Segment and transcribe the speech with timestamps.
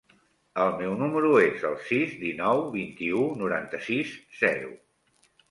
[0.61, 4.75] El meu número es el sis, dinou, vint-i-u, noranta-sis, zero.